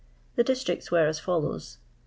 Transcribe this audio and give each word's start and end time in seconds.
The 0.35 0.43
districts 0.43 0.89
were 0.89 1.05
as 1.05 1.19
follows: 1.19 1.77
1. 1.79 1.85